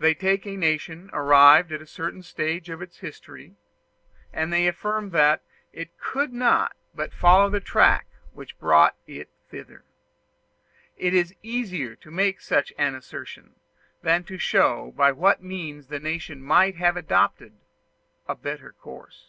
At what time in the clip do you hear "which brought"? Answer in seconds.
8.32-8.96